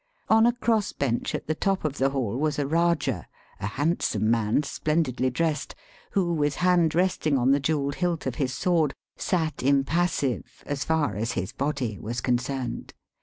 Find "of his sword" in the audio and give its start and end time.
8.25-8.95